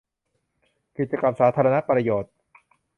[0.97, 2.33] กิจกรรมสาธารณประโยชน์